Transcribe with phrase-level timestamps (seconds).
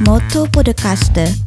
[0.00, 1.45] Moto Podcaster.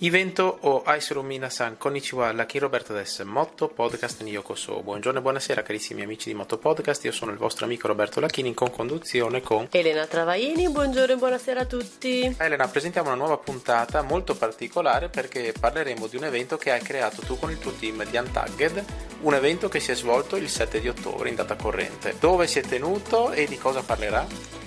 [0.00, 4.82] Evento o Aisuru Minasan, konnichiwa, Lakin Roberto des Motto Podcast ni Yokoso.
[4.82, 8.48] Buongiorno e buonasera carissimi amici di Motto Podcast, io sono il vostro amico Roberto Lachini
[8.48, 12.34] in conduzione con Elena Travaini, buongiorno e buonasera a tutti.
[12.38, 17.22] Elena, presentiamo una nuova puntata molto particolare perché parleremo di un evento che hai creato
[17.22, 18.84] tu con il tuo team di Untagged,
[19.20, 22.16] un evento che si è svolto il 7 di ottobre in data corrente.
[22.18, 24.63] Dove si è tenuto e di cosa parlerà?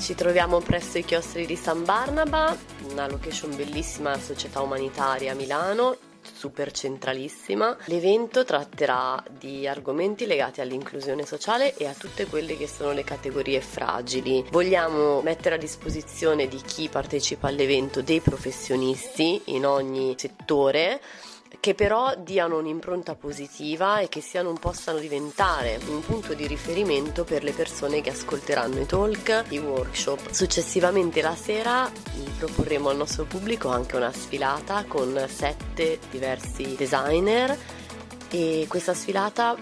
[0.00, 2.56] Ci troviamo presso i chiostri di San Barnaba,
[2.90, 7.76] una location bellissima, società umanitaria a Milano, super centralissima.
[7.86, 13.60] L'evento tratterà di argomenti legati all'inclusione sociale e a tutte quelle che sono le categorie
[13.60, 14.44] fragili.
[14.50, 21.00] Vogliamo mettere a disposizione di chi partecipa all'evento dei professionisti in ogni settore
[21.60, 27.42] che però diano un'impronta positiva e che siano, possano diventare un punto di riferimento per
[27.42, 30.30] le persone che ascolteranno i talk, i workshop.
[30.30, 31.90] Successivamente la sera
[32.38, 37.56] proporremo al nostro pubblico anche una sfilata con sette diversi designer
[38.30, 39.56] e questa sfilata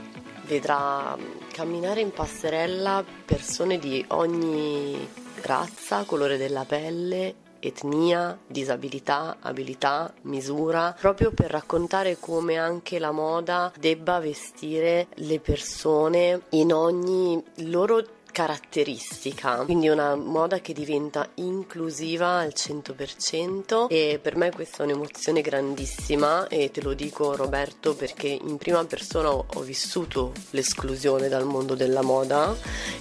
[0.47, 1.17] vedrà
[1.53, 5.09] camminare in passerella persone di ogni
[5.41, 13.73] razza, colore della pelle etnia, disabilità, abilità, misura, proprio per raccontare come anche la moda
[13.79, 22.53] debba vestire le persone in ogni loro caratteristica, quindi una moda che diventa inclusiva al
[22.55, 28.59] 100% e per me questa è un'emozione grandissima e te lo dico Roberto perché in
[28.59, 32.55] prima persona ho, vissuto l'esclusione dal mondo della moda,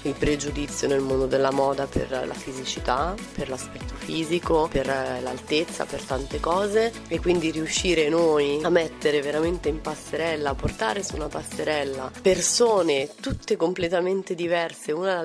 [0.04, 6.02] il pregiudizio nel mondo della moda per la fisicità, per l'aspetto fisico, per l'altezza, per
[6.02, 11.28] tante cose e quindi riuscire noi a mettere veramente in passerella, a portare su una
[11.28, 15.24] passerella persone tutte completamente diverse una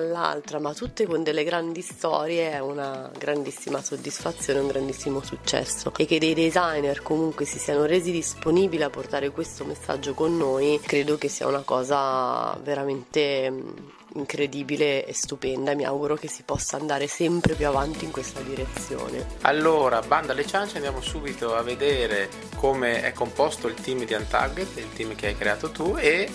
[0.59, 5.93] ma tutte con delle grandi storie, è una grandissima soddisfazione, un grandissimo successo.
[5.97, 10.79] E che dei designer comunque si siano resi disponibili a portare questo messaggio con noi,
[10.83, 13.69] credo che sia una cosa veramente mm,
[14.15, 19.25] incredibile e stupenda mi auguro che si possa andare sempre più avanti in questa direzione.
[19.41, 24.67] Allora, banda alle ciance, andiamo subito a vedere come è composto il team di Untagged,
[24.75, 26.29] il team che hai creato tu e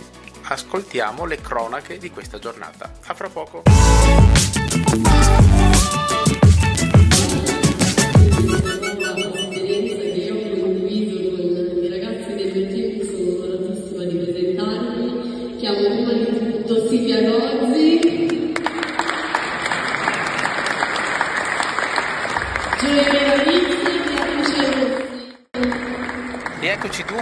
[0.48, 2.92] ascoltiamo le cronache di questa giornata.
[3.06, 3.62] A fra poco.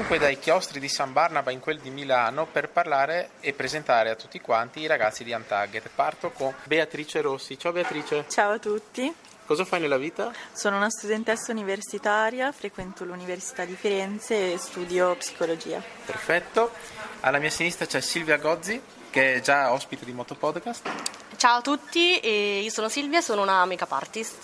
[0.05, 4.15] Dunque dai chiostri di San Barnaba in quel di Milano per parlare e presentare a
[4.15, 5.89] tutti quanti i ragazzi di Untagged.
[5.95, 7.59] Parto con Beatrice Rossi.
[7.59, 9.11] Ciao Beatrice, Ciao a tutti,
[9.47, 10.31] cosa fai nella vita?
[10.53, 15.83] sono una studentessa universitaria, frequento l'Università di Firenze e studio psicologia.
[16.05, 16.73] Perfetto.
[17.21, 18.79] Alla mia sinistra c'è Silvia Gozzi,
[19.09, 20.87] che è già ospite di Moto Podcast.
[21.37, 24.37] Ciao a tutti, e io sono Silvia, sono una make-up artist.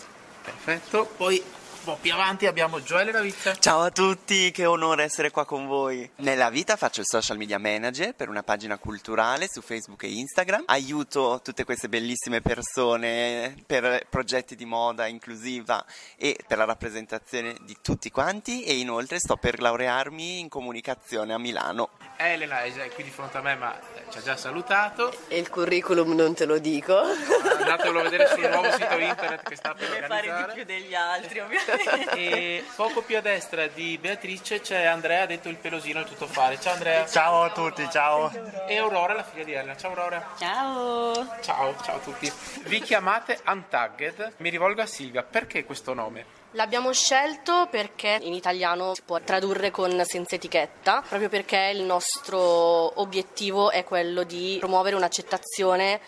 [0.43, 1.05] Perfetto.
[1.19, 1.45] Poi
[1.83, 3.55] po' più avanti abbiamo Gioele Ravizza.
[3.57, 6.09] Ciao a tutti, che onore essere qua con voi.
[6.17, 10.65] Nella vita faccio il social media manager per una pagina culturale su Facebook e Instagram.
[10.67, 15.85] Aiuto tutte queste bellissime persone per progetti di moda inclusiva
[16.17, 21.39] e per la rappresentazione di tutti quanti e inoltre sto per laurearmi in comunicazione a
[21.39, 21.91] Milano.
[22.17, 25.11] Elena è già qui di fronte a me, ma eh, ci ha già salutato.
[25.29, 26.99] E il curriculum non te lo dico.
[26.99, 30.53] Andatelo a vedere sul nuovo sito internet che sta per Deve fare di organizzare.
[30.53, 31.70] più degli altri, ovviamente.
[32.15, 36.61] E poco più a destra di Beatrice c'è Andrea, detto il pelosino, il tuttofare.
[36.61, 37.07] Ciao Andrea.
[37.07, 38.31] Ciao a tutti, ciao.
[38.67, 39.77] E Aurora, la figlia di Elena.
[39.77, 40.35] Ciao Aurora.
[40.39, 41.39] Ciao!
[41.41, 42.33] Ciao, ciao a tutti.
[42.65, 44.35] Vi chiamate Untagged.
[44.39, 45.23] Mi rivolgo a Silvia.
[45.23, 46.39] Perché questo nome?
[46.55, 53.01] L'abbiamo scelto perché in italiano si può tradurre con senza etichetta, proprio perché il nostro
[53.01, 56.01] obiettivo è quello di promuovere un'accettazione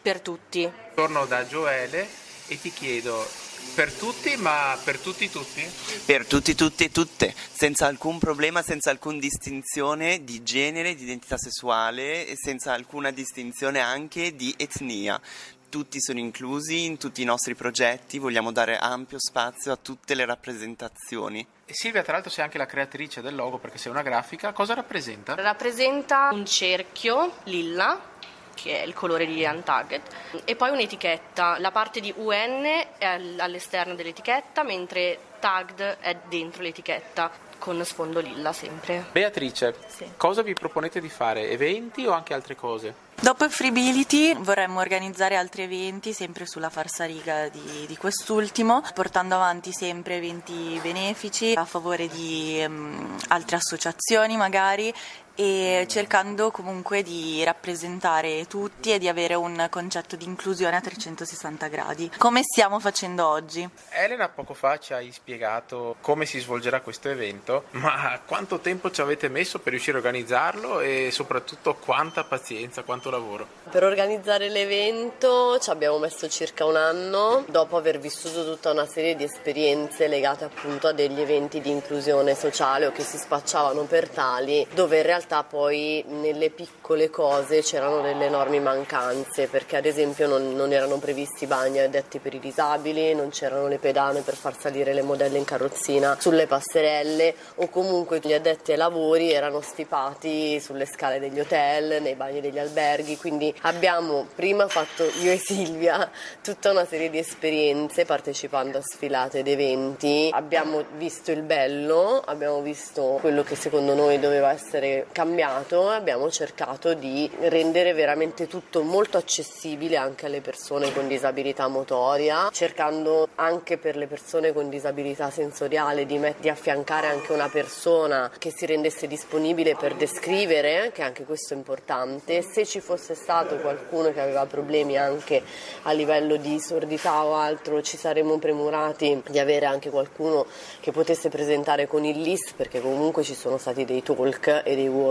[0.00, 0.70] per tutti.
[0.94, 2.08] Torno da Gioele
[2.46, 3.26] e ti chiedo,
[3.74, 5.64] per tutti, ma per tutti tutti?
[6.04, 11.36] Per tutti, tutti e tutte, senza alcun problema, senza alcuna distinzione di genere, di identità
[11.36, 15.20] sessuale e senza alcuna distinzione anche di etnia.
[15.68, 20.24] Tutti sono inclusi in tutti i nostri progetti, vogliamo dare ampio spazio a tutte le
[20.24, 21.46] rappresentazioni.
[21.66, 24.52] E Silvia, tra l'altro, sei anche la creatrice del logo perché sei una grafica.
[24.52, 25.34] Cosa rappresenta?
[25.34, 28.16] Rappresenta un cerchio lilla
[28.60, 30.02] che è il colore di Untagged,
[30.44, 31.58] e poi un'etichetta.
[31.58, 32.64] La parte di UN
[32.98, 33.06] è
[33.38, 39.04] all'esterno dell'etichetta, mentre tagged è dentro l'etichetta con sfondo lilla sempre.
[39.10, 40.12] Beatrice, Sì.
[40.16, 41.50] cosa vi proponete di fare?
[41.50, 43.06] Eventi o anche altre cose?
[43.20, 50.16] Dopo Freebility vorremmo organizzare altri eventi sempre sulla falsariga di, di quest'ultimo, portando avanti sempre
[50.18, 54.94] eventi benefici a favore di ehm, altre associazioni magari
[55.40, 61.68] e cercando comunque di rappresentare tutti e di avere un concetto di inclusione a 360
[61.68, 63.68] gradi, come stiamo facendo oggi.
[63.90, 69.00] Elena poco fa ci hai spiegato come si svolgerà questo evento, ma quanto tempo ci
[69.00, 73.46] avete messo per riuscire a organizzarlo e soprattutto quanta pazienza, quanto lavoro?
[73.70, 79.14] Per organizzare l'evento ci abbiamo messo circa un anno, dopo aver vissuto tutta una serie
[79.14, 84.08] di esperienze legate appunto a degli eventi di inclusione sociale o che si spacciavano per
[84.08, 90.26] tali, dove in realtà poi nelle piccole cose c'erano delle enormi mancanze, perché ad esempio
[90.26, 94.58] non, non erano previsti bagni addetti per i disabili, non c'erano le pedane per far
[94.58, 100.60] salire le modelle in carrozzina sulle passerelle o comunque gli addetti ai lavori erano stipati
[100.60, 106.10] sulle scale degli hotel, nei bagni degli alberghi, quindi abbiamo prima fatto io e Silvia
[106.42, 112.60] tutta una serie di esperienze partecipando a sfilate ed eventi, abbiamo visto il bello, abbiamo
[112.62, 118.84] visto quello che secondo noi doveva essere cambiato e abbiamo cercato di rendere veramente tutto
[118.84, 125.28] molto accessibile anche alle persone con disabilità motoria, cercando anche per le persone con disabilità
[125.28, 131.02] sensoriale di, met- di affiancare anche una persona che si rendesse disponibile per descrivere, che
[131.02, 132.40] anche questo è importante.
[132.42, 135.42] Se ci fosse stato qualcuno che aveva problemi anche
[135.82, 140.46] a livello di sordità o altro, ci saremmo premurati di avere anche qualcuno
[140.78, 144.86] che potesse presentare con il LIS, perché comunque ci sono stati dei talk e dei
[144.86, 145.06] workshop.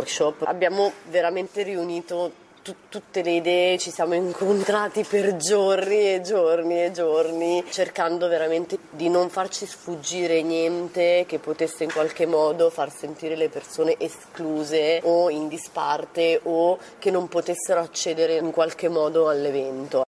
[0.46, 2.32] Abbiamo veramente riunito
[2.68, 8.78] tu- tutte le idee, ci siamo incontrati per giorni e giorni e giorni, cercando veramente
[8.90, 15.00] di non farci sfuggire niente che potesse in qualche modo far sentire le persone escluse
[15.04, 20.04] o in disparte o che non potessero accedere in qualche modo all'evento.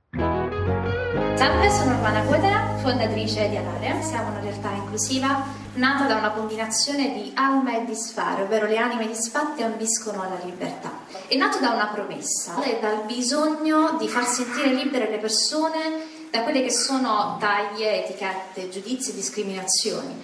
[1.34, 4.02] Salve, sono Urbana Quetera, fondatrice di Alare.
[4.02, 9.06] Siamo una realtà inclusiva nata da una combinazione di alma e disfare, ovvero le anime
[9.06, 11.00] disfatte ambiscono alla libertà.
[11.26, 16.42] È nato da una promessa e dal bisogno di far sentire libere le persone da
[16.42, 20.22] quelle che sono taglie, etichette, giudizi e discriminazioni,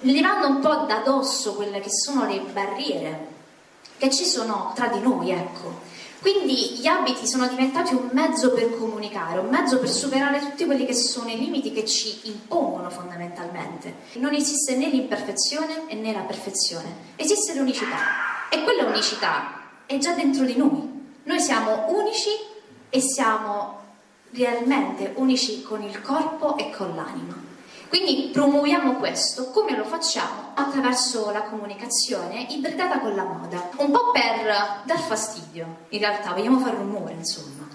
[0.00, 3.34] levando un po' da dosso quelle che sono le barriere
[3.98, 5.94] che ci sono tra di noi, ecco.
[6.26, 10.84] Quindi gli abiti sono diventati un mezzo per comunicare, un mezzo per superare tutti quelli
[10.84, 13.94] che sono i limiti che ci impongono fondamentalmente.
[14.14, 20.44] Non esiste né l'imperfezione né la perfezione, esiste l'unicità e quella unicità è già dentro
[20.44, 21.04] di noi.
[21.22, 22.30] Noi siamo unici
[22.90, 23.82] e siamo
[24.32, 27.45] realmente unici con il corpo e con l'anima.
[27.88, 30.52] Quindi promuoviamo questo, come lo facciamo?
[30.54, 36.58] Attraverso la comunicazione ibridata con la moda, un po' per dar fastidio, in realtà vogliamo
[36.58, 37.68] fare rumore insomma,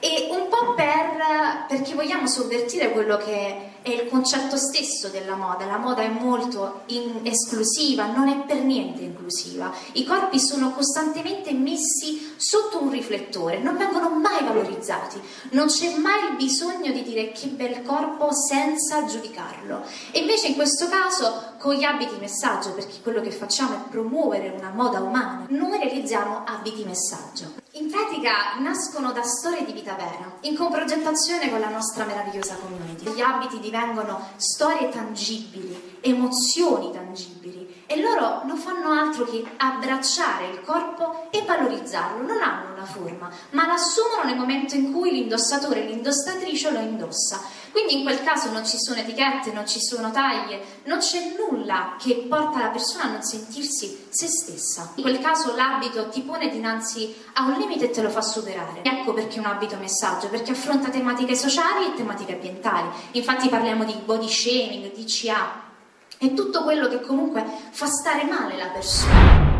[0.00, 5.66] e un po' per, perché vogliamo sovvertire quello che è il concetto stesso della moda.
[5.66, 6.82] La moda è molto
[7.22, 9.72] esclusiva, non è per niente inclusiva.
[9.92, 15.20] I corpi sono costantemente messi sotto un riflettore, non vengono mai valorizzati.
[15.50, 19.82] Non c'è mai il bisogno di dire che bel corpo senza giudicarlo.
[20.10, 24.54] E invece in questo caso con gli abiti messaggio, perché quello che facciamo è promuovere
[24.56, 27.61] una moda umana, noi realizziamo abiti messaggio.
[27.74, 33.10] In pratica nascono da storie di vita vera, in comprogettazione con la nostra meravigliosa community.
[33.14, 40.60] Gli abiti divengono storie tangibili, emozioni tangibili e loro non fanno altro che abbracciare il
[40.60, 46.70] corpo e valorizzarlo, non hanno una forma, ma l'assumono nel momento in cui l'indossatore, l'indossatrice
[46.70, 47.40] lo indossa.
[47.70, 51.96] Quindi in quel caso non ci sono etichette, non ci sono taglie, non c'è nulla
[51.98, 54.92] che porta la persona a non sentirsi se stessa.
[54.96, 58.82] In quel caso l'abito ti pone dinanzi a un limite e te lo fa superare.
[58.82, 62.88] Ecco perché un abito messaggio, perché affronta tematiche sociali e tematiche ambientali.
[63.12, 65.70] Infatti parliamo di body shaming, di CA
[66.18, 69.51] e tutto quello che comunque fa stare male la persona.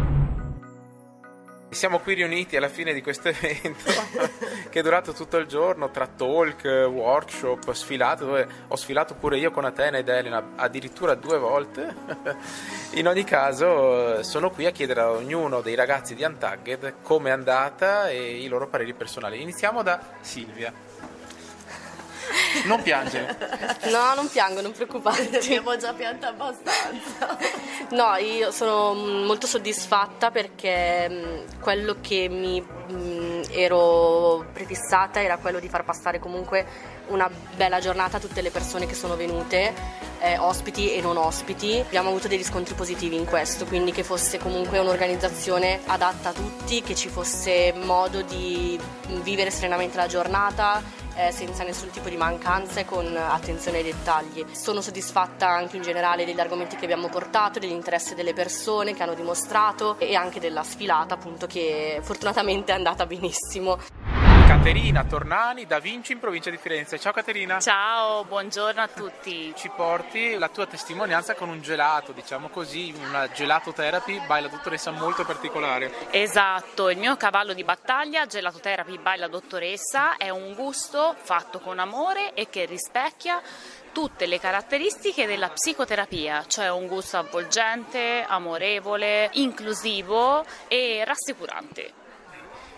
[1.72, 3.90] Siamo qui riuniti alla fine di questo evento
[4.68, 9.50] che è durato tutto il giorno tra talk, workshop, sfilate, dove ho sfilato pure io
[9.50, 11.94] con Atena ed Elena addirittura due volte.
[12.92, 17.32] In ogni caso sono qui a chiedere a ognuno dei ragazzi di Untagged come è
[17.32, 19.40] andata e i loro pareri personali.
[19.40, 20.91] Iniziamo da Silvia.
[22.64, 23.36] Non piangere.
[23.90, 25.36] No, non piango, non preoccuparti.
[25.36, 27.38] Abbiamo già pianto abbastanza.
[27.92, 35.36] No, io sono mm, molto soddisfatta perché mm, quello che mi mm, ero prefissata era
[35.36, 39.74] quello di far passare comunque una bella giornata a tutte le persone che sono venute,
[40.20, 41.78] eh, ospiti e non ospiti.
[41.78, 46.82] Abbiamo avuto dei riscontri positivi in questo, quindi che fosse comunque un'organizzazione adatta a tutti,
[46.82, 48.80] che ci fosse modo di
[49.22, 50.82] vivere serenamente la giornata,
[51.16, 54.44] eh, senza nessun tipo di mancanza e con attenzione ai dettagli.
[54.52, 59.14] Sono soddisfatta anche in generale degli argomenti che abbiamo portato, dell'interesse delle persone che hanno
[59.14, 64.31] dimostrato e anche della sfilata appunto che fortunatamente è andata benissimo.
[64.52, 66.98] Caterina Tornani da Vinci in provincia di Firenze.
[67.00, 67.58] Ciao Caterina.
[67.58, 69.50] Ciao, buongiorno a tutti.
[69.56, 74.48] Ci porti la tua testimonianza con un gelato, diciamo così, una gelato therapy by la
[74.48, 75.90] dottoressa molto particolare.
[76.10, 81.58] Esatto, il mio cavallo di battaglia, gelato therapy by la dottoressa, è un gusto fatto
[81.58, 83.40] con amore e che rispecchia
[83.90, 92.00] tutte le caratteristiche della psicoterapia, cioè un gusto avvolgente, amorevole, inclusivo e rassicurante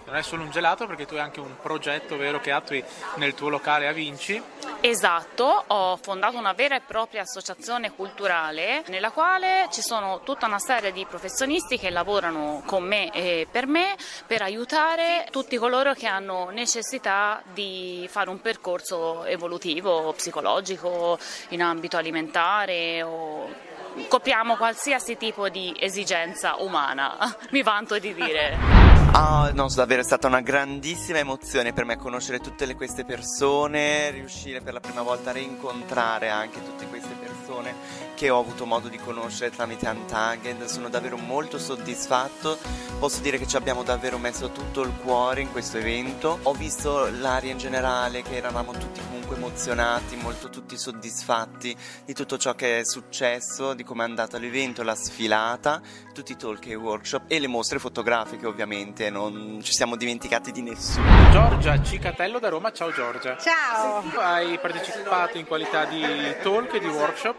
[0.07, 2.83] non è solo un gelato perché tu hai anche un progetto vero che attui
[3.17, 4.41] nel tuo locale a Vinci.
[4.81, 10.59] Esatto, ho fondato una vera e propria associazione culturale nella quale ci sono tutta una
[10.59, 13.97] serie di professionisti che lavorano con me e per me
[14.27, 21.19] per aiutare tutti coloro che hanno necessità di fare un percorso evolutivo, psicologico,
[21.49, 23.49] in ambito alimentare o
[24.09, 28.94] copriamo qualsiasi tipo di esigenza umana, mi vanto di dire.
[29.13, 34.11] Ah, no, davvero è stata una grandissima emozione per me conoscere tutte le, queste persone,
[34.11, 37.75] riuscire per la prima volta a rincontrare anche tutte queste persone
[38.15, 40.65] che ho avuto modo di conoscere tramite Untagged.
[40.65, 42.59] Sono davvero molto soddisfatto.
[42.99, 46.39] Posso dire che ci abbiamo davvero messo tutto il cuore in questo evento.
[46.43, 52.39] Ho visto l'aria in generale, che eravamo tutti comunque emozionati, molto tutti soddisfatti di tutto
[52.39, 55.81] ciò che è successo, di come è andato l'evento, la sfilata,
[56.13, 60.53] tutti i talk e i workshop e le mostre fotografiche ovviamente non ci siamo dimenticati
[60.53, 61.31] di nessuno.
[61.31, 63.37] Giorgia Cicatello da Roma, ciao Giorgia.
[63.39, 64.03] Ciao.
[64.03, 66.03] Tu hai partecipato in qualità di
[66.43, 67.37] talk e di workshop.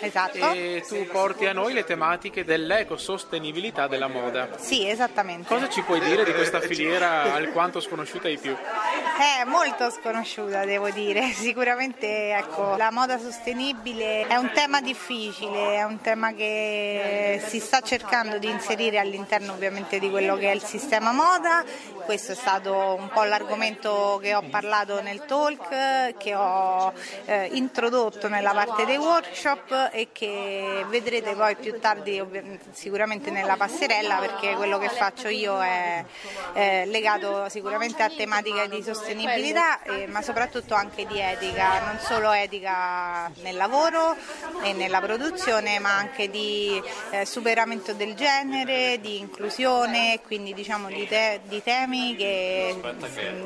[0.00, 0.17] Esatto.
[0.26, 4.50] E tu porti a noi le tematiche dell'ecosostenibilità della moda.
[4.58, 5.48] Sì, esattamente.
[5.48, 8.54] Cosa ci puoi dire di questa filiera alquanto sconosciuta ai più?
[8.54, 11.30] È molto sconosciuta, devo dire.
[11.32, 17.80] Sicuramente ecco, la moda sostenibile è un tema difficile, è un tema che si sta
[17.80, 21.64] cercando di inserire all'interno ovviamente di quello che è il sistema tema moda,
[22.08, 26.90] questo è stato un po' l'argomento che ho parlato nel talk, che ho
[27.26, 32.24] eh, introdotto nella parte dei workshop e che vedrete poi più tardi
[32.72, 36.02] sicuramente nella passerella perché quello che faccio io è,
[36.54, 42.32] è legato sicuramente a tematiche di sostenibilità eh, ma soprattutto anche di etica, non solo
[42.32, 44.16] etica nel lavoro
[44.62, 51.06] e nella produzione ma anche di eh, superamento del genere, di inclusione, quindi diciamo di,
[51.06, 52.76] te, di temi che,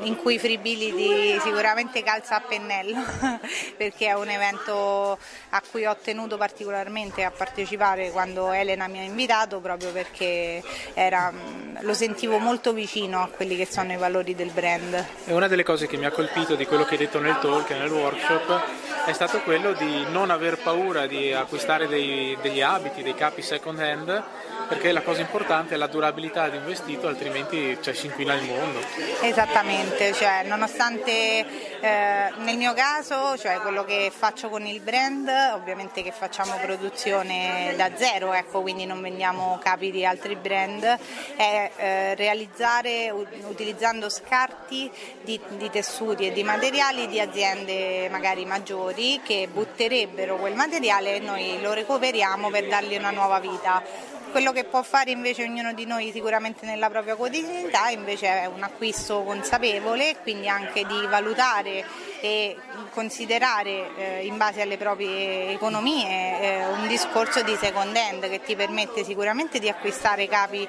[0.01, 3.01] in cui Fribility sicuramente calza a pennello
[3.77, 5.17] perché è un evento
[5.49, 10.61] a cui ho tenuto particolarmente a partecipare quando Elena mi ha invitato proprio perché
[10.93, 11.31] era,
[11.79, 15.05] lo sentivo molto vicino a quelli che sono i valori del brand.
[15.25, 17.69] E una delle cose che mi ha colpito di quello che hai detto nel talk
[17.69, 18.61] e nel workshop
[19.05, 23.79] è stato quello di non aver paura di acquistare dei, degli abiti, dei capi second
[23.79, 24.23] hand
[24.67, 28.42] perché la cosa importante è la durabilità di un vestito, altrimenti cioè, si inquina il
[28.43, 28.79] mondo.
[29.21, 31.11] Esattamente, cioè, nonostante
[31.79, 37.73] eh, nel mio caso, cioè quello che faccio con il brand, ovviamente che facciamo produzione
[37.75, 40.83] da zero, ecco, quindi non vendiamo capi di altri brand,
[41.35, 44.89] è eh, realizzare utilizzando scarti
[45.21, 51.19] di, di tessuti e di materiali di aziende magari maggiori che butterebbero quel materiale e
[51.19, 54.11] noi lo recuperiamo per dargli una nuova vita.
[54.33, 58.63] Quello che può fare invece ognuno di noi sicuramente nella propria quotidianità invece è un
[58.63, 61.85] acquisto consapevole, quindi anche di valutare
[62.19, 62.57] e
[62.89, 68.55] considerare eh, in base alle proprie economie eh, un discorso di second hand che ti
[68.55, 70.67] permette sicuramente di acquistare capi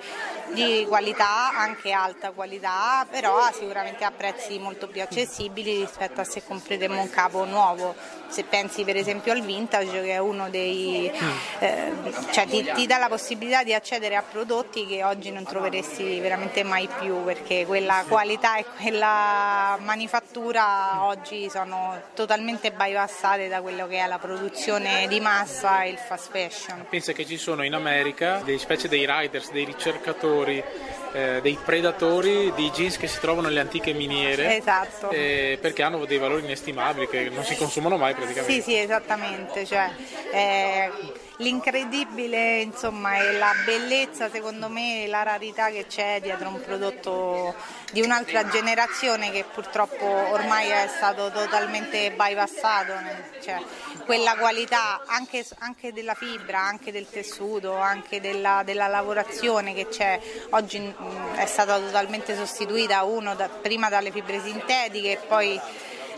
[0.52, 6.42] di qualità, anche alta qualità, però sicuramente a prezzi molto più accessibili rispetto a se
[6.44, 7.94] compreremo un capo nuovo.
[8.28, 11.10] Se pensi per esempio al vintage che è uno dei...
[11.60, 11.92] Eh,
[12.32, 16.62] cioè ti, ti dà la possibilità di accedere a prodotti che oggi non troveresti veramente
[16.62, 23.98] mai più perché quella qualità e quella manifattura oggi sono totalmente bypassate da quello che
[23.98, 26.86] è la produzione di massa e il fast fashion.
[26.88, 30.64] Pensa che ci sono in America delle specie dei riders, dei ricercatori giocatori
[31.14, 34.56] eh, dei predatori di jeans che si trovano nelle antiche miniere.
[34.56, 35.10] Esatto.
[35.10, 38.52] eh, perché hanno dei valori inestimabili che non si consumano mai praticamente.
[38.52, 39.64] Sì, sì, esattamente.
[39.64, 39.90] Cioè,
[40.32, 40.90] eh,
[41.38, 47.54] l'incredibile, insomma, e la bellezza, secondo me, la rarità che c'è dietro un prodotto
[47.92, 52.92] di un'altra generazione che purtroppo ormai è stato totalmente bypassato.
[53.40, 53.62] Cioè,
[54.04, 60.20] quella qualità anche, anche della fibra, anche del tessuto, anche della, della lavorazione che c'è
[60.50, 60.94] oggi
[61.34, 65.60] è stata totalmente sostituita uno da, prima dalle fibre sintetiche e poi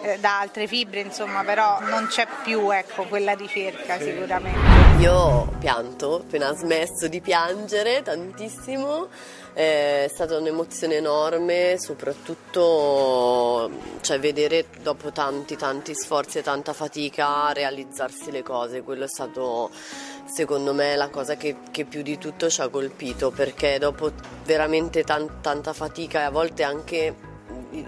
[0.02, 4.84] eh, da altre fibre, insomma, però non c'è più ecco, quella ricerca sicuramente.
[5.00, 9.08] Io ho pianto, appena smesso di piangere tantissimo,
[9.52, 18.30] è stata un'emozione enorme, soprattutto cioè, vedere dopo tanti tanti sforzi e tanta fatica realizzarsi
[18.30, 19.70] le cose, quello è stato
[20.26, 24.12] secondo me la cosa che, che più di tutto ci ha colpito perché dopo
[24.44, 27.35] veramente tan- tanta fatica e a volte anche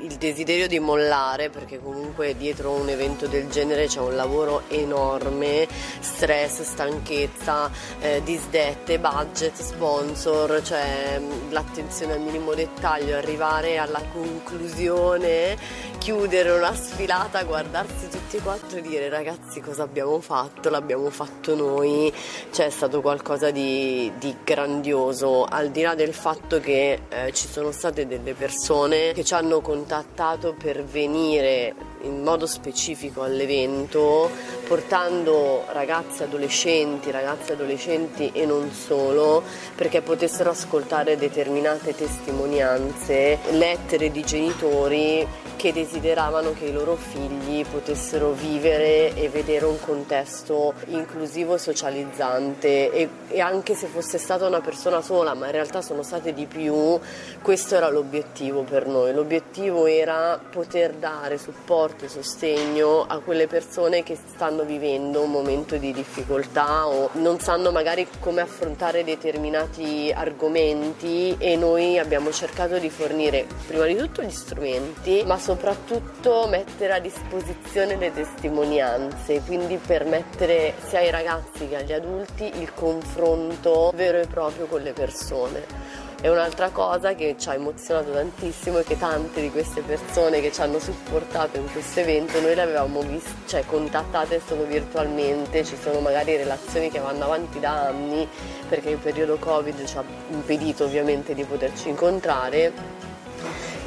[0.00, 5.66] il desiderio di mollare perché comunque dietro un evento del genere c'è un lavoro enorme,
[6.00, 15.56] stress, stanchezza, eh, disdette, budget, sponsor, cioè l'attenzione al minimo dettaglio, arrivare alla conclusione,
[15.98, 21.54] chiudere una sfilata, guardarsi tutti e quattro e dire ragazzi cosa abbiamo fatto, l'abbiamo fatto
[21.54, 22.12] noi,
[22.50, 27.48] cioè è stato qualcosa di, di grandioso, al di là del fatto che eh, ci
[27.48, 34.30] sono state delle persone che ci hanno contattato per venire in modo specifico all'evento
[34.66, 39.42] portando ragazzi adolescenti, ragazze adolescenti e non solo
[39.74, 45.26] perché potessero ascoltare determinate testimonianze, lettere di genitori
[45.56, 52.92] che desideravano che i loro figli potessero vivere e vedere un contesto inclusivo e socializzante
[52.92, 56.46] e, e anche se fosse stata una persona sola, ma in realtà sono state di
[56.46, 56.98] più,
[57.42, 59.12] questo era l'obiettivo per noi.
[59.12, 65.76] L'obiettivo era poter dare supporto e sostegno a quelle persone che stanno vivendo un momento
[65.76, 72.90] di difficoltà o non sanno magari come affrontare determinati argomenti e noi abbiamo cercato di
[72.90, 80.74] fornire prima di tutto gli strumenti, ma soprattutto mettere a disposizione le testimonianze, quindi permettere
[80.86, 86.07] sia ai ragazzi che agli adulti il confronto vero e proprio con le persone.
[86.20, 90.50] E un'altra cosa che ci ha emozionato tantissimo è che tante di queste persone che
[90.50, 95.76] ci hanno supportato in questo evento noi le avevamo viste, cioè contattate solo virtualmente, ci
[95.80, 98.28] sono magari relazioni che vanno avanti da anni
[98.68, 102.72] perché il periodo Covid ci ha impedito ovviamente di poterci incontrare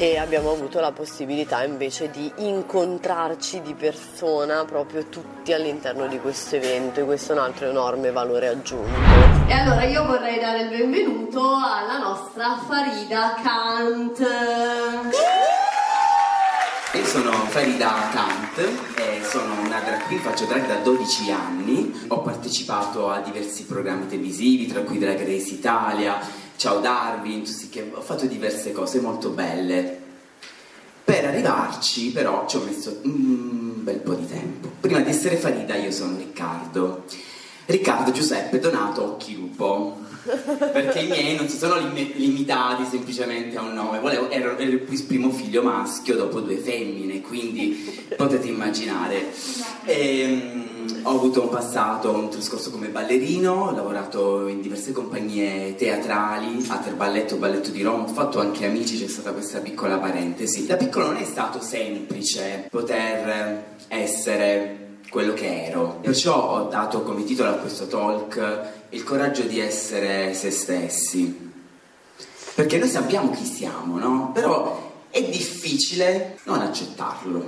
[0.02, 6.56] e abbiamo avuto la possibilità invece di incontrarci di persona proprio tutti all'interno di questo
[6.56, 8.90] evento e questo è un altro enorme valore aggiunto.
[9.46, 14.20] E allora io vorrei dare il benvenuto alla nostra Farida Kant.
[16.94, 18.58] Io sono Farida Kant,
[18.96, 24.08] eh, sono una drag queen, faccio drag da 12 anni, ho partecipato a diversi programmi
[24.08, 26.20] televisivi, tra cui Drag Race Italia,
[26.62, 27.44] Ciao Darwin,
[27.94, 30.00] ho fatto diverse cose molto belle.
[31.04, 34.70] Per arrivarci però ci ho messo un bel po' di tempo.
[34.80, 37.06] Prima di essere Farida io sono Riccardo.
[37.66, 40.02] Riccardo Giuseppe Donato Occhi Lupo
[40.72, 44.62] perché i miei non si sono lim- limitati semplicemente a un nome, Volevo, ero, ero,
[44.62, 49.34] il primo figlio maschio dopo due femmine, quindi potete immaginare.
[49.86, 50.71] E, ehm,
[51.04, 56.96] ho avuto un passato, un trascorso come ballerino, ho lavorato in diverse compagnie teatrali, Ater
[56.96, 60.66] Balletto, Balletto di Roma, ho fatto anche amici, c'è stata questa piccola parentesi.
[60.66, 66.00] Da piccolo non è stato semplice poter essere quello che ero.
[66.02, 71.50] Perciò ho dato come titolo a questo talk il coraggio di essere se stessi.
[72.54, 74.32] Perché noi sappiamo chi siamo, no?
[74.34, 77.46] Però è difficile non accettarlo,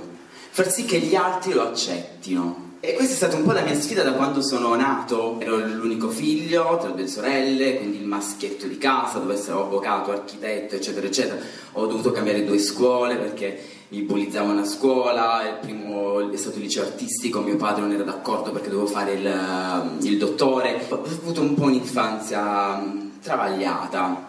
[0.50, 2.63] far sì che gli altri lo accettino.
[2.86, 5.40] E questa è stata un po' la mia sfida da quando sono nato.
[5.40, 10.74] Ero l'unico figlio tra due sorelle, quindi il maschietto di casa, dove essere avvocato, architetto,
[10.74, 11.38] eccetera, eccetera.
[11.72, 16.64] Ho dovuto cambiare due scuole perché mi bullizzavano a scuola, il primo è stato il
[16.64, 20.84] liceo artistico, mio padre non era d'accordo perché dovevo fare il, il dottore.
[20.86, 22.84] Ho avuto un po' un'infanzia
[23.22, 24.26] travagliata.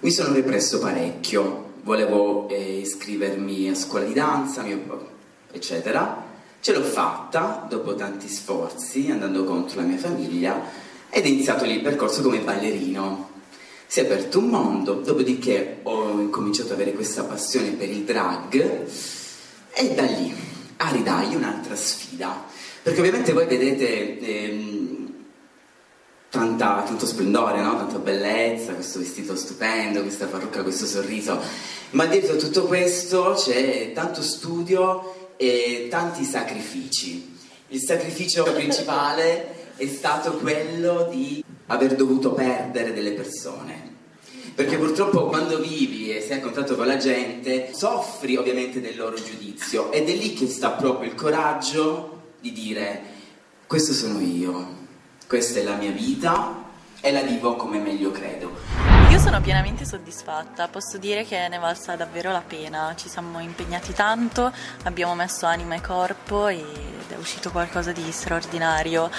[0.00, 5.06] Mi sono represso parecchio, volevo eh, iscrivermi a scuola di danza, mio,
[5.52, 6.27] eccetera
[6.60, 10.60] Ce l'ho fatta dopo tanti sforzi, andando contro la mia famiglia,
[11.08, 13.30] ed è iniziato lì il percorso come ballerino.
[13.86, 18.86] Si è aperto un mondo, dopodiché ho incominciato ad avere questa passione per il drag
[19.72, 20.34] e da lì
[20.78, 22.44] a ridargli un'altra sfida.
[22.82, 25.12] Perché ovviamente voi vedete ehm,
[26.28, 27.76] tanta, tanto splendore, no?
[27.76, 31.40] tanta bellezza, questo vestito stupendo, questa parrucca, questo sorriso,
[31.90, 37.36] ma dietro tutto questo c'è tanto studio e tanti sacrifici.
[37.68, 43.96] Il sacrificio principale è stato quello di aver dovuto perdere delle persone.
[44.54, 49.14] Perché purtroppo quando vivi e sei a contatto con la gente, soffri ovviamente del loro
[49.14, 53.02] giudizio ed è lì che sta proprio il coraggio di dire
[53.68, 54.76] questo sono io,
[55.28, 56.67] questa è la mia vita
[57.00, 58.56] e la vivo come meglio credo.
[59.10, 63.92] Io sono pienamente soddisfatta, posso dire che ne valsa davvero la pena, ci siamo impegnati
[63.92, 64.52] tanto,
[64.84, 66.60] abbiamo messo anima e corpo ed
[67.08, 69.10] è uscito qualcosa di straordinario.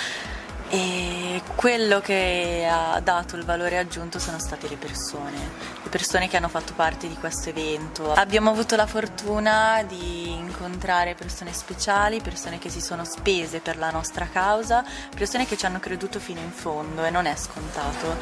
[0.71, 5.38] E quello che ha dato il valore aggiunto sono state le persone,
[5.82, 8.13] le persone che hanno fatto parte di questo evento.
[8.13, 13.89] Abbiamo avuto la fortuna di incontrare persone speciali, persone che si sono spese per la
[13.89, 18.17] nostra causa, persone che ci hanno creduto fino in fondo e non è scontato.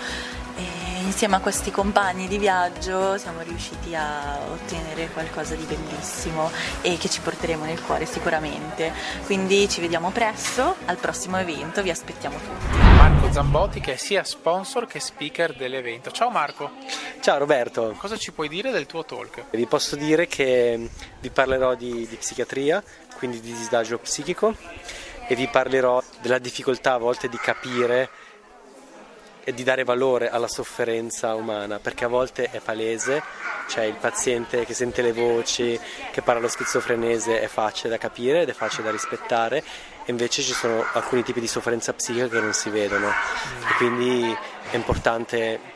[0.55, 6.97] E insieme a questi compagni di viaggio siamo riusciti a ottenere qualcosa di bellissimo e
[6.97, 8.91] che ci porteremo nel cuore sicuramente.
[9.25, 12.75] Quindi ci vediamo presto al prossimo evento, vi aspettiamo tutti.
[12.97, 16.11] Marco Zambotti che è sia sponsor che speaker dell'evento.
[16.11, 16.71] Ciao Marco.
[17.21, 17.95] Ciao Roberto.
[17.97, 19.45] Cosa ci puoi dire del tuo talk?
[19.51, 20.89] Vi posso dire che
[21.21, 22.83] vi parlerò di, di psichiatria,
[23.15, 24.53] quindi di disagio psichico
[25.25, 28.09] e vi parlerò della difficoltà a volte di capire
[29.47, 33.23] e di dare valore alla sofferenza umana, perché a volte è palese,
[33.69, 35.79] cioè il paziente che sente le voci,
[36.11, 39.63] che parla lo schizofrenese è facile da capire ed è facile da rispettare,
[40.03, 43.07] e invece ci sono alcuni tipi di sofferenza psichica che non si vedono.
[43.07, 44.35] E quindi
[44.69, 45.75] è importante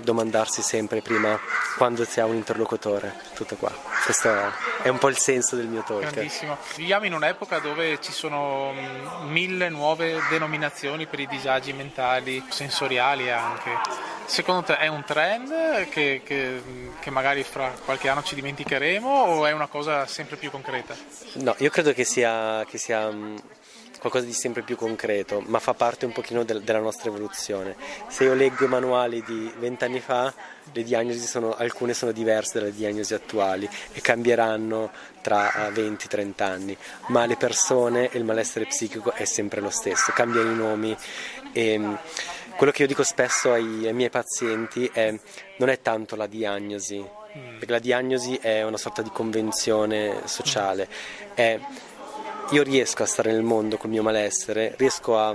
[0.00, 1.38] domandarsi sempre prima
[1.76, 3.72] quando si ha un interlocutore, tutto qua.
[4.04, 4.30] Questo
[4.82, 6.10] è un po' il senso del mio talk.
[6.10, 6.56] Grandissimo.
[6.76, 13.30] Viviamo in un'epoca dove ci sono mm, mille nuove denominazioni per i disagi mentali, sensoriali
[13.30, 13.70] anche.
[14.26, 16.62] Secondo te è un trend che, che,
[17.00, 20.94] che magari fra qualche anno ci dimenticheremo o è una cosa sempre più concreta?
[21.34, 23.36] No, io credo che sia, che sia mm,
[24.04, 27.74] qualcosa di sempre più concreto, ma fa parte un pochino del, della nostra evoluzione.
[28.08, 30.30] Se io leggo i manuali di vent'anni fa,
[30.72, 34.90] le diagnosi sono, alcune sono diverse dalle diagnosi attuali e cambieranno
[35.22, 40.12] tra 20-30 eh, anni, ma le persone e il malessere psichico è sempre lo stesso,
[40.12, 40.94] cambiano i nomi.
[41.54, 41.94] E, mm,
[42.56, 45.18] quello che io dico spesso ai, ai miei pazienti è
[45.56, 47.02] non è tanto la diagnosi,
[47.58, 50.88] perché la diagnosi è una sorta di convenzione sociale,
[51.32, 51.58] è
[52.50, 55.34] io riesco a stare nel mondo col mio malessere, riesco a,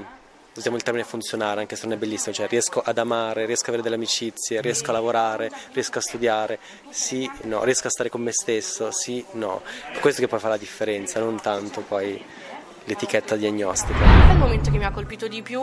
[0.56, 3.68] usiamo il termine funzionare anche se non è bellissimo, cioè riesco ad amare, riesco ad
[3.70, 8.22] avere delle amicizie, riesco a lavorare, riesco a studiare, sì, no, riesco a stare con
[8.22, 9.62] me stesso, sì, no.
[9.92, 12.24] È questo che poi fa la differenza, non tanto poi
[12.84, 14.04] l'etichetta diagnostica.
[14.32, 15.62] Il momento che mi ha colpito di più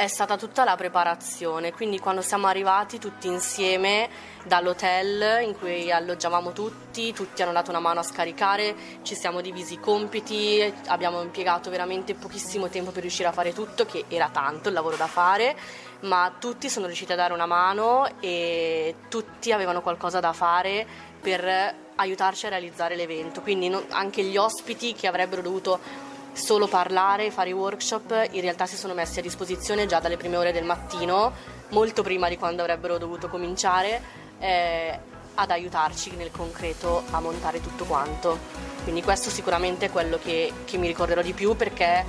[0.00, 4.08] è stata tutta la preparazione, quindi quando siamo arrivati tutti insieme
[4.46, 9.74] dall'hotel in cui alloggiavamo tutti, tutti hanno dato una mano a scaricare, ci siamo divisi
[9.74, 14.68] i compiti, abbiamo impiegato veramente pochissimo tempo per riuscire a fare tutto, che era tanto
[14.68, 15.54] il lavoro da fare,
[16.00, 20.86] ma tutti sono riusciti a dare una mano e tutti avevano qualcosa da fare
[21.20, 27.50] per aiutarci a realizzare l'evento, quindi anche gli ospiti che avrebbero dovuto solo parlare, fare
[27.50, 31.32] i workshop, in realtà si sono messi a disposizione già dalle prime ore del mattino,
[31.70, 34.02] molto prima di quando avrebbero dovuto cominciare,
[34.38, 34.98] eh,
[35.34, 38.38] ad aiutarci nel concreto a montare tutto quanto.
[38.82, 42.04] Quindi questo sicuramente è quello che, che mi ricorderò di più perché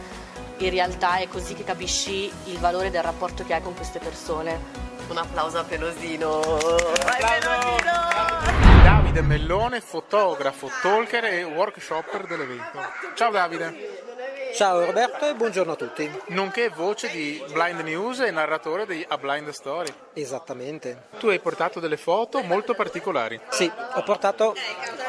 [0.57, 4.89] in realtà è così che capisci il valore del rapporto che hai con queste persone.
[5.07, 6.39] Un applauso a Pelosino!
[6.39, 8.83] Vai Pelosino!
[8.83, 12.79] Davide Mellone, fotografo, talker e workshopper dell'evento.
[13.15, 14.10] Ciao Davide!
[14.53, 16.09] Ciao Roberto e buongiorno a tutti.
[16.27, 19.91] Nonché voce di Blind News e narratore di A Blind Story.
[20.13, 21.03] Esattamente.
[21.19, 23.39] Tu hai portato delle foto molto particolari.
[23.49, 24.55] Sì, ho portato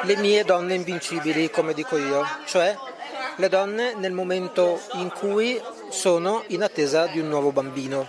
[0.02, 2.76] le mie donne invincibili, come dico io, cioè
[3.37, 8.07] le donne nel momento in cui sono in attesa di un nuovo bambino,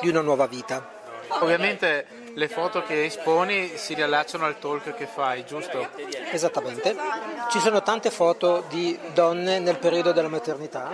[0.00, 0.98] di una nuova vita.
[1.40, 5.88] Ovviamente le foto che esponi si riallacciano al talk che fai, giusto?
[6.30, 6.96] Esattamente.
[7.50, 10.90] Ci sono tante foto di donne nel periodo della maternità,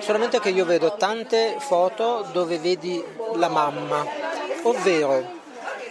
[0.00, 3.02] solamente che io vedo tante foto dove vedi
[3.34, 4.04] la mamma,
[4.62, 5.38] ovvero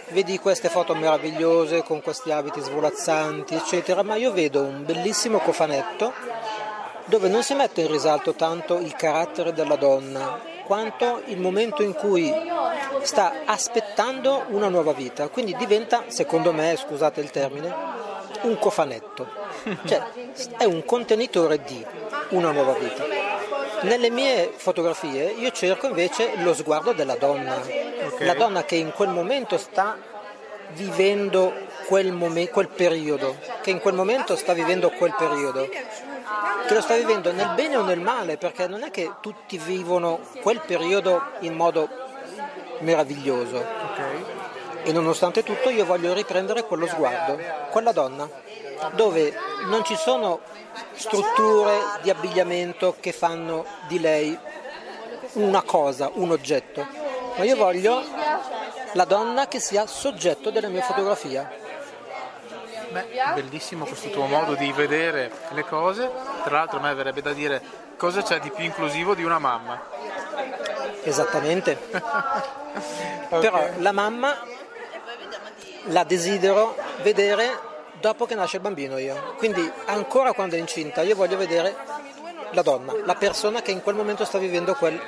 [0.08, 6.12] vedi queste foto meravigliose con questi abiti svolazzanti, eccetera, ma io vedo un bellissimo cofanetto
[7.04, 10.40] dove non si mette in risalto tanto il carattere della donna,
[10.70, 12.32] quanto il momento in cui
[13.02, 17.74] sta aspettando una nuova vita, quindi diventa, secondo me, scusate il termine,
[18.42, 19.26] un cofanetto,
[19.84, 20.00] cioè
[20.58, 21.84] è un contenitore di
[22.28, 23.04] una nuova vita.
[23.80, 27.60] Nelle mie fotografie io cerco invece lo sguardo della donna,
[28.18, 29.98] la donna che in quel momento sta
[30.74, 31.52] vivendo
[31.88, 35.68] quel, momen- quel periodo, che in quel momento sta vivendo quel periodo,
[36.66, 40.20] che lo sta vivendo nel bene o nel male, perché non è che tutti vivono
[40.42, 41.88] quel periodo in modo
[42.80, 43.64] meraviglioso.
[44.82, 47.38] E nonostante tutto io voglio riprendere quello sguardo,
[47.70, 48.28] quella donna,
[48.92, 49.34] dove
[49.66, 50.40] non ci sono
[50.94, 54.38] strutture di abbigliamento che fanno di lei
[55.32, 56.86] una cosa, un oggetto,
[57.36, 58.02] ma io voglio
[58.92, 61.68] la donna che sia soggetto della mia fotografia.
[62.90, 66.10] Beh, bellissimo questo tuo modo di vedere le cose.
[66.44, 67.62] Tra l'altro a me verrebbe da dire
[67.96, 69.80] cosa c'è di più inclusivo di una mamma.
[71.02, 71.78] Esattamente.
[73.30, 73.38] Ok.
[73.38, 74.36] Però la mamma
[75.84, 77.48] la desidero vedere
[78.00, 79.34] dopo che nasce il bambino io.
[79.36, 81.76] Quindi ancora quando è incinta io voglio vedere
[82.52, 85.00] la donna, la persona che in quel momento sta vivendo quel,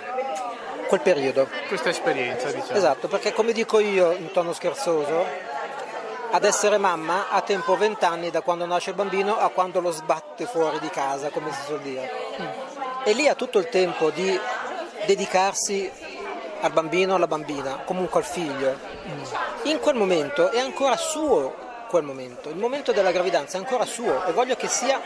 [0.87, 1.49] quel periodo.
[1.69, 2.79] Questa esperienza, diciamo.
[2.79, 5.27] Esatto, perché come dico io in tono scherzoso,
[6.35, 9.91] ad essere mamma ha tempo 20 anni da quando nasce il bambino a quando lo
[9.91, 12.11] sbatte fuori di casa, come si suol dire.
[13.05, 14.41] E lì ha tutto il tempo di
[15.05, 15.91] dedicarsi
[16.63, 18.75] al bambino, alla bambina, comunque al figlio.
[19.65, 21.55] In quel momento è ancora suo
[21.89, 24.99] quel momento, il momento della gravidanza è ancora suo e voglio che sia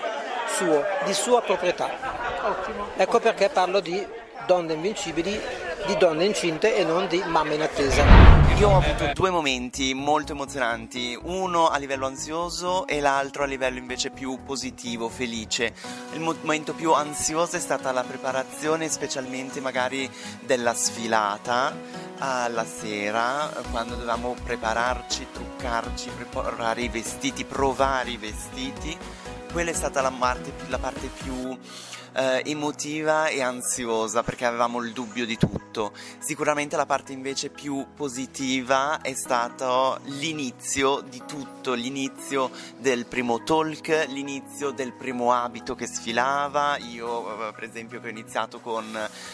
[0.47, 1.91] suo, di sua proprietà.
[2.97, 4.07] Ecco perché parlo di
[4.47, 5.41] donne invincibili,
[5.87, 8.36] di donne incinte e non di mamme in attesa.
[8.59, 13.77] Io ho avuto due momenti molto emozionanti, uno a livello ansioso e l'altro a livello
[13.77, 15.75] invece più positivo, felice.
[16.15, 21.77] Il mo- momento più ansioso è stata la preparazione, specialmente magari della sfilata
[22.17, 28.97] alla sera, quando dovevamo prepararci, truccarci, preparare i vestiti, provare i vestiti.
[29.53, 31.59] Quella è stata la parte, la parte più
[32.17, 35.93] eh, emotiva e ansiosa perché avevamo il dubbio di tutto.
[36.19, 44.07] Sicuramente la parte invece più positiva è stato l'inizio di tutto, l'inizio del primo talk,
[44.09, 46.79] l'inizio del primo abito che sfilava.
[46.79, 48.85] Io, eh, per esempio, che ho iniziato con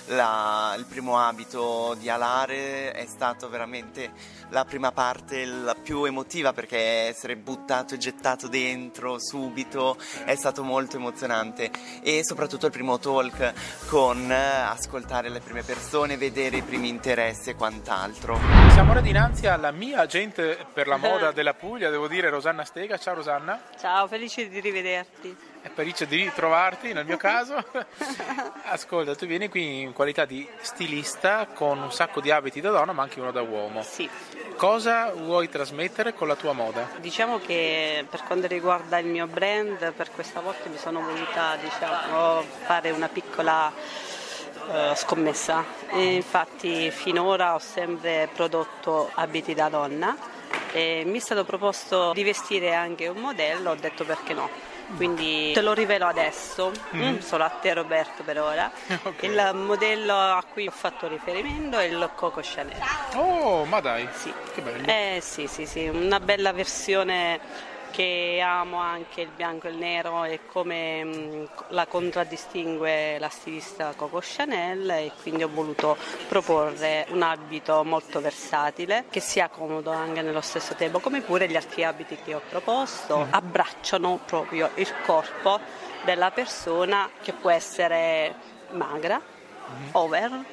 [0.07, 6.53] la- il primo abito di Alare, è stato veramente la prima parte la più emotiva
[6.53, 11.71] perché essere buttato e gettato dentro subito è stato molto emozionante
[12.03, 13.53] e soprattutto il primo talk
[13.88, 18.38] con eh, ascoltare le prime persone, vedere i primi interessi e quant'altro.
[18.71, 22.97] Siamo ora dinanzi alla mia agente per la moda della Puglia, devo dire Rosanna Stega.
[22.97, 23.61] Ciao Rosanna.
[23.79, 25.52] Ciao, felice di rivederti.
[25.62, 27.55] È felice di ritrovarti nel mio caso.
[28.66, 32.92] Ascolta, tu vieni qui in qualità di stilista con un sacco di abiti da donna
[32.92, 33.81] ma anche uno da uomo.
[33.83, 34.11] Sì.
[34.57, 36.88] Cosa vuoi trasmettere con la tua moda?
[36.98, 42.42] Diciamo che per quanto riguarda il mio brand, per questa volta mi sono voluta diciamo,
[42.64, 43.72] fare una piccola
[44.68, 45.64] eh, scommessa.
[45.92, 50.16] E infatti finora ho sempre prodotto abiti da donna
[50.72, 54.72] e mi è stato proposto di vestire anche un modello, ho detto perché no.
[54.97, 57.03] Quindi te lo rivelo adesso, Mm.
[57.03, 58.71] mm, solo a te Roberto per ora.
[59.05, 59.23] Ok.
[59.23, 62.77] Il modello a cui ho fatto riferimento è il Coco Chanel.
[63.15, 64.33] Oh, ma dai, Sì.
[64.55, 64.87] che bello.
[64.87, 67.41] Eh sì, sì, sì, una bella versione
[67.93, 73.93] che amo anche il bianco e il nero e come mh, la contraddistingue la stilista
[73.95, 80.23] Coco Chanel e quindi ho voluto proporre un abito molto versatile che sia comodo anche
[80.23, 83.27] nello stesso tempo, come pure gli altri abiti che ho proposto.
[83.31, 85.61] Abbracciano proprio il corpo
[86.05, 88.35] della persona che può essere
[88.71, 89.21] magra,
[89.93, 90.45] over,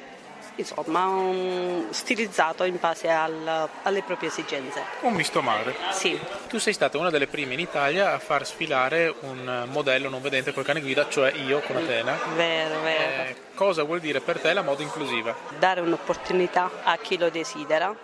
[0.60, 4.82] insomma un- stilizzato in base al- alle proprie esigenze.
[5.00, 5.74] Un misto mare.
[5.90, 6.18] Sì.
[6.48, 10.52] Tu sei stata una delle prime in Italia a far sfilare un modello non vedente
[10.52, 12.18] col cane guida, cioè io con Atena.
[12.36, 13.22] Vero, vero.
[13.28, 15.34] Eh, cosa vuol dire per te la moda inclusiva?
[15.58, 17.94] Dare un'opportunità a chi lo desidera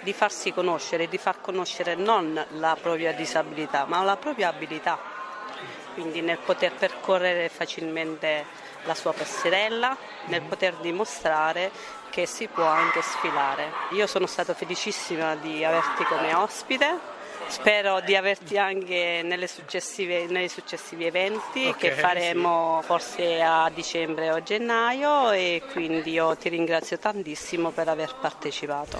[0.00, 4.98] di farsi conoscere, di far conoscere non la propria disabilità, ma la propria abilità.
[5.94, 8.44] Quindi nel poter percorrere facilmente
[8.84, 11.70] la sua passerella, nel poter dimostrare
[12.10, 13.70] che si può anche sfilare.
[13.90, 17.20] Io sono stata felicissima di averti come ospite.
[17.52, 24.30] Spero di averti anche nelle successive- nei successivi eventi Ok, che faremo forse a dicembre
[24.30, 28.98] o gennaio e quindi io ti ringrazio tantissimo per aver partecipato.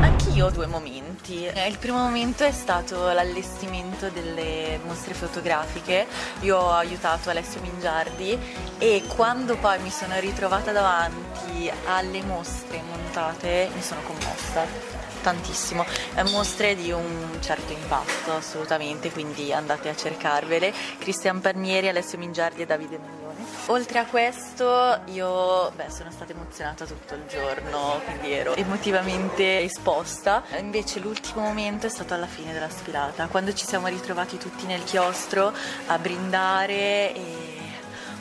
[0.00, 1.46] Anch'io ho due momenti.
[1.46, 6.04] Eh, Il primo momento è stato l'allestimento delle mostre fotografiche.
[6.40, 8.36] Io ho aiutato Alessio Mingiardi
[8.78, 15.86] e quando poi mi sono ritrovata davanti alle mostre montate mi sono commossa tantissimo.
[16.14, 20.72] Eh, Mostre di un certo impatto assolutamente, quindi andate a cercarvele.
[20.98, 23.20] Cristian Parnieri, Alessio Mingiardi e Davide Maglione.
[23.66, 30.42] Oltre a questo io beh, sono stata emozionata tutto il giorno, quindi ero emotivamente esposta.
[30.58, 34.82] Invece l'ultimo momento è stato alla fine della sfilata, quando ci siamo ritrovati tutti nel
[34.82, 35.52] chiostro
[35.86, 37.51] a brindare e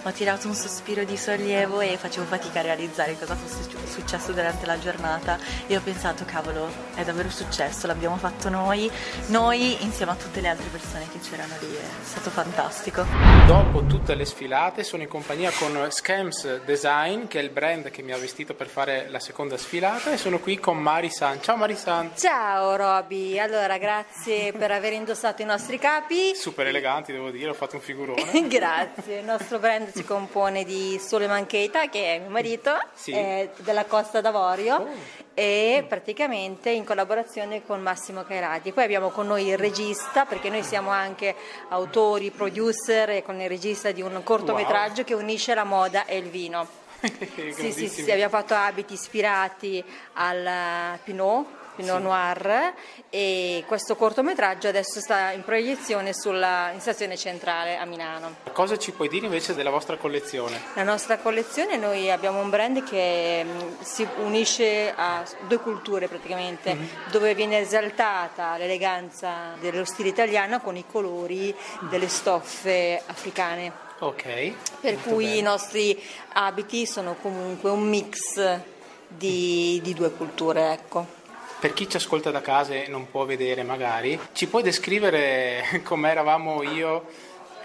[0.04, 4.66] ho tirato un sospiro di sollievo e facevo fatica a realizzare cosa fosse successo durante
[4.66, 5.38] la giornata
[5.68, 8.90] e ho pensato cavolo è davvero successo, l'abbiamo fatto noi,
[9.28, 13.06] noi insieme a tutte le altre persone che c'erano lì, è stato fantastico.
[13.46, 18.02] Dopo tutte le sfilate sono in compagnia con Scams Design che è il brand che
[18.02, 21.42] mi ha vestito per fare la seconda sfilata e sono qui con Marisan.
[21.42, 22.12] Ciao Marisan.
[22.16, 26.34] Ciao Roby, allora grazie per aver indossato i nostri capi.
[26.34, 28.48] Super eleganti devo dire, ho fatto un figurone.
[28.48, 33.12] grazie, il nostro brand si compone di Suleiman Keita, che è mio marito, sì.
[33.58, 34.88] della Costa d'Avorio, oh.
[35.34, 38.72] e praticamente in collaborazione con Massimo Cairati.
[38.72, 41.36] Poi abbiamo con noi il regista, perché noi siamo anche
[41.70, 45.06] autori, producer e con il regista di un cortometraggio wow.
[45.06, 46.80] che unisce la moda e il vino.
[47.02, 52.04] sì, sì, sì, abbiamo fatto abiti ispirati al Pinot Pinot sì.
[52.04, 52.74] Noir
[53.10, 58.36] e questo cortometraggio adesso sta in proiezione sulla, in stazione centrale a Milano.
[58.52, 60.60] Cosa ci puoi dire invece della vostra collezione?
[60.76, 66.74] La nostra collezione, noi abbiamo un brand che mm, si unisce a due culture praticamente,
[66.74, 66.88] mm-hmm.
[67.12, 71.56] dove viene esaltata l'eleganza dello stile italiano con i colori
[71.90, 73.90] delle stoffe africane.
[74.00, 74.54] Ok.
[74.80, 75.38] Per cui bene.
[75.38, 76.02] i nostri
[76.34, 78.60] abiti sono comunque un mix
[79.08, 81.20] di, di due culture, ecco.
[81.62, 86.10] Per chi ci ascolta da casa e non può vedere magari, ci puoi descrivere come
[86.10, 87.06] eravamo io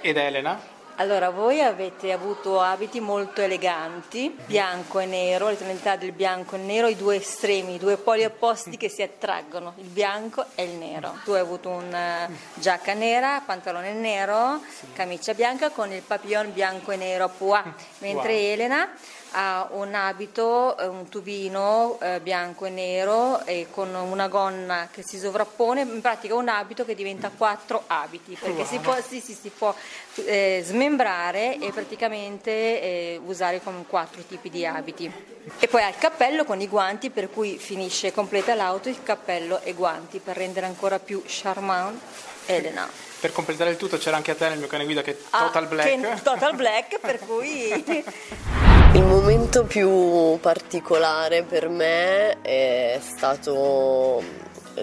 [0.03, 0.61] ed Elena?
[0.97, 6.59] Allora, voi avete avuto abiti molto eleganti, bianco e nero, le tonalità del bianco e
[6.59, 10.73] nero, i due estremi, i due poli opposti che si attraggono, il bianco e il
[10.73, 11.19] nero.
[11.25, 14.61] Tu hai avuto una giacca nera, pantalone nero,
[14.93, 17.65] camicia bianca con il papillon bianco e nero a pois,
[18.01, 18.43] mentre wow.
[18.43, 18.89] Elena
[19.33, 25.03] ha un abito, eh, un tubino eh, bianco e nero e con una gonna che
[25.03, 28.67] si sovrappone, in pratica un abito che diventa quattro abiti, perché wow.
[28.67, 29.75] si può, sì, sì, si può
[30.25, 35.11] eh, smembrare e praticamente eh, usare come quattro tipi di abiti.
[35.59, 39.61] E poi ha il cappello con i guanti, per cui finisce completa l'auto il cappello
[39.63, 42.01] e guanti per rendere ancora più charmant
[42.47, 42.89] Elena.
[43.19, 45.47] Per completare il tutto c'era anche a te nel mio cane guida che è ah,
[45.47, 46.01] Total ah, Black.
[46.01, 47.85] Che total Black, per cui
[48.97, 54.23] Il momento più particolare per me è stato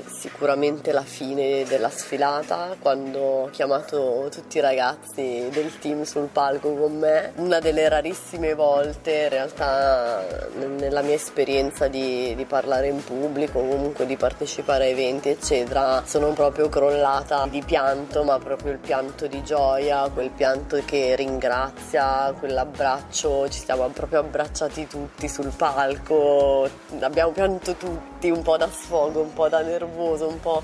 [0.08, 6.74] sicuramente la fine della sfilata quando ho chiamato tutti i ragazzi del team sul palco
[6.74, 7.34] con me.
[7.36, 14.06] Una delle rarissime volte in realtà nella mia esperienza di, di parlare in pubblico comunque
[14.06, 19.44] di partecipare a eventi eccetera sono proprio crollata di pianto ma proprio il pianto di
[19.44, 27.74] gioia quel pianto che ringrazia quell'abbraccio ci siamo proprio abbracciati tutti sul palco abbiamo pianto
[27.76, 30.62] tutti un po' da sfogo un po' da nervoso un po'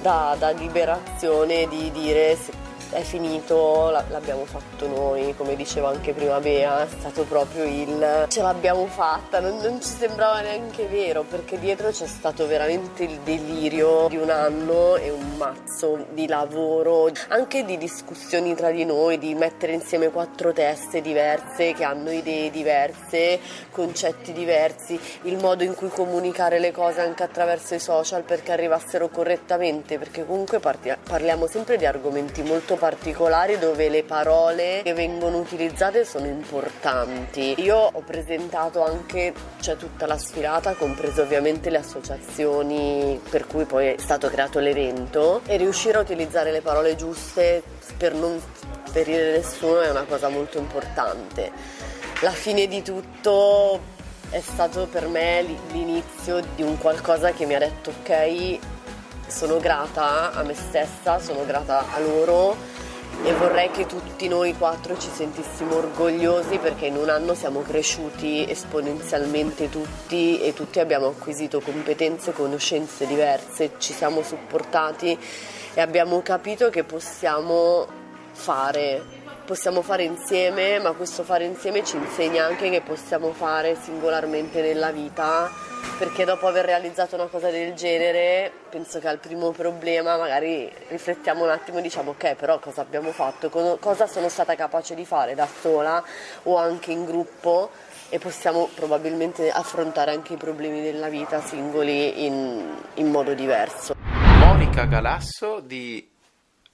[0.00, 2.36] da, da liberazione di dire
[2.94, 8.40] è finito, l'abbiamo fatto noi, come diceva anche prima Bea, è stato proprio il ce
[8.40, 14.06] l'abbiamo fatta, non, non, ci sembrava neanche vero perché dietro c'è stato veramente il delirio
[14.08, 19.34] di un anno e un mazzo di lavoro, anche di discussioni tra di noi, di
[19.34, 23.40] mettere insieme quattro teste diverse che hanno idee diverse,
[23.72, 29.08] concetti diversi, il modo in cui comunicare le cose anche attraverso i social perché arrivassero
[29.08, 32.82] correttamente, perché comunque parliamo sempre di argomenti molto particolari
[33.58, 37.54] dove le parole che vengono utilizzate sono importanti.
[37.62, 43.86] Io ho presentato anche cioè, tutta la sfilata, comprese ovviamente le associazioni per cui poi
[43.86, 47.62] è stato creato l'evento e riuscire a utilizzare le parole giuste
[47.96, 48.38] per non
[48.90, 51.50] ferire nessuno è una cosa molto importante.
[52.20, 53.80] La fine di tutto
[54.28, 55.42] è stato per me
[55.72, 58.58] l'inizio di un qualcosa che mi ha detto ok,
[59.26, 62.73] sono grata a me stessa, sono grata a loro
[63.22, 68.48] e vorrei che tutti noi quattro ci sentissimo orgogliosi perché in un anno siamo cresciuti
[68.48, 75.18] esponenzialmente tutti e tutti abbiamo acquisito competenze, conoscenze diverse, ci siamo supportati
[75.74, 77.86] e abbiamo capito che possiamo
[78.32, 79.02] fare,
[79.44, 84.90] possiamo fare insieme, ma questo fare insieme ci insegna anche che possiamo fare singolarmente nella
[84.90, 85.50] vita
[85.98, 91.44] perché dopo aver realizzato una cosa del genere penso che al primo problema magari riflettiamo
[91.44, 95.34] un attimo e diciamo ok però cosa abbiamo fatto, cosa sono stata capace di fare
[95.34, 96.02] da sola
[96.44, 97.70] o anche in gruppo
[98.08, 102.62] e possiamo probabilmente affrontare anche i problemi della vita singoli in,
[102.94, 103.94] in modo diverso.
[104.38, 106.13] Monica Galasso di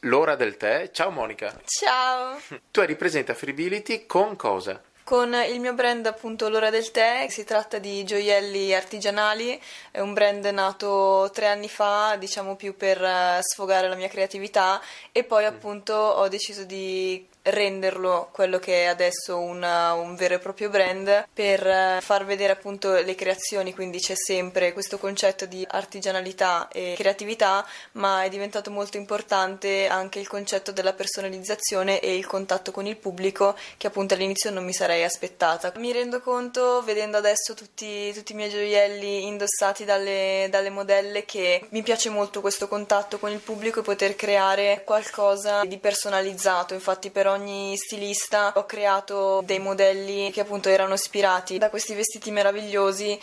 [0.04, 0.90] L'ora del tè.
[0.92, 1.60] Ciao Monica.
[1.64, 2.40] Ciao.
[2.70, 4.82] Tu eri presente a Freebility con cosa?
[5.10, 10.12] con il mio brand appunto L'Ora del Tè, si tratta di gioielli artigianali, è un
[10.14, 14.80] brand nato tre anni fa, diciamo più per eh, sfogare la mia creatività
[15.10, 20.38] e poi appunto ho deciso di renderlo quello che è adesso una, un vero e
[20.38, 25.66] proprio brand per eh, far vedere appunto le creazioni, quindi c'è sempre questo concetto di
[25.68, 32.26] artigianalità e creatività, ma è diventato molto importante anche il concetto della personalizzazione e il
[32.26, 35.72] contatto con il pubblico che appunto all'inizio non mi sarei aspettata.
[35.76, 41.66] Mi rendo conto vedendo adesso tutti, tutti i miei gioielli indossati dalle, dalle modelle che
[41.70, 47.10] mi piace molto questo contatto con il pubblico e poter creare qualcosa di personalizzato, infatti
[47.10, 47.39] per ogni
[47.76, 53.18] stilista ho creato dei modelli che appunto erano ispirati da questi vestiti meravigliosi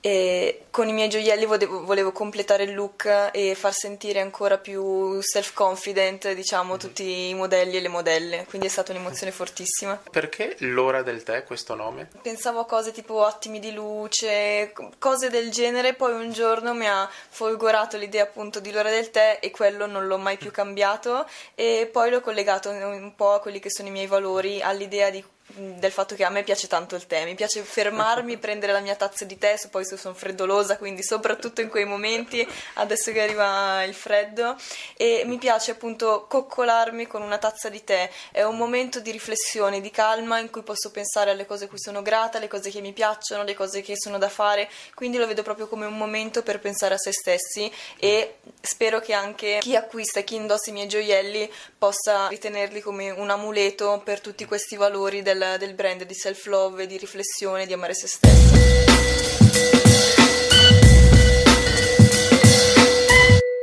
[0.00, 5.20] e con i miei gioielli volevo, volevo, completare il look e far sentire ancora più
[5.20, 6.78] self-confident, diciamo, mm-hmm.
[6.78, 8.44] tutti i modelli e le modelle.
[8.48, 10.00] Quindi è stata un'emozione fortissima.
[10.10, 12.08] Perché l'ora del tè questo nome?
[12.22, 17.08] Pensavo a cose tipo attimi di luce, cose del genere, poi un giorno mi ha
[17.28, 21.26] folgorato l'idea appunto di l'ora del tè e quello non l'ho mai più cambiato
[21.56, 25.24] e poi l'ho collegato un po' a quelli che sono i miei valori, all'idea di
[25.54, 28.96] del fatto che a me piace tanto il tè, mi piace fermarmi, prendere la mia
[28.96, 33.94] tazza di tè, poi sono freddolosa, quindi soprattutto in quei momenti, adesso che arriva il
[33.94, 34.56] freddo,
[34.96, 39.80] e mi piace appunto coccolarmi con una tazza di tè, è un momento di riflessione,
[39.80, 42.80] di calma in cui posso pensare alle cose a cui sono grata, alle cose che
[42.80, 46.42] mi piacciono, alle cose che sono da fare, quindi lo vedo proprio come un momento
[46.42, 50.88] per pensare a se stessi e spero che anche chi acquista, chi indossa i miei
[50.88, 56.86] gioielli possa ritenerli come un amuleto per tutti questi valori del del, brand di self-love,
[56.86, 58.58] di riflessione, di amare se stessi.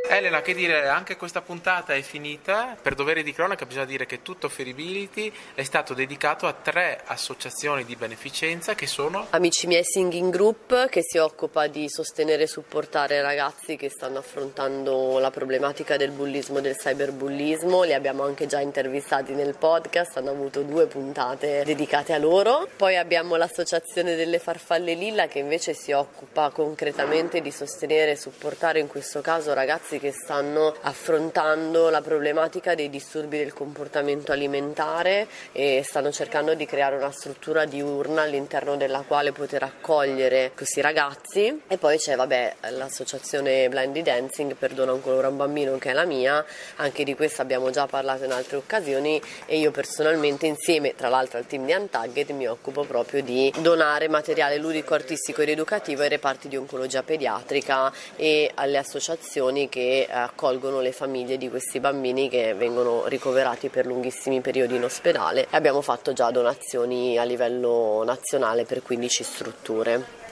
[0.08, 2.78] Elena, che dire, anche questa puntata è finita.
[2.82, 7.86] Per dovere di cronaca bisogna dire che tutto Feribility è stato dedicato a tre associazioni
[7.86, 13.22] di beneficenza che sono Amici miei Singing Group che si occupa di sostenere e supportare
[13.22, 17.84] ragazzi che stanno affrontando la problematica del bullismo e del cyberbullismo.
[17.84, 22.68] Li abbiamo anche già intervistati nel podcast, hanno avuto due puntate dedicate a loro.
[22.76, 28.80] Poi abbiamo l'associazione delle farfalle lilla che invece si occupa concretamente di sostenere e supportare
[28.80, 35.28] in questo caso ragazzi che che stanno affrontando la problematica dei disturbi del comportamento alimentare
[35.52, 41.62] e stanno cercando di creare una struttura diurna all'interno della quale poter accogliere questi ragazzi.
[41.68, 45.94] E poi c'è vabbè, l'associazione Blindy Dancing Perdona un colore a un bambino che è
[45.94, 50.94] la mia anche di questa abbiamo già parlato in altre occasioni e io personalmente insieme
[50.96, 55.50] tra l'altro al team di Untagged mi occupo proprio di donare materiale ludico artistico ed
[55.50, 61.80] educativo ai reparti di oncologia pediatrica e alle associazioni che accolgono le famiglie di questi
[61.80, 67.24] bambini che vengono ricoverati per lunghissimi periodi in ospedale e abbiamo fatto già donazioni a
[67.24, 70.25] livello nazionale per 15 strutture.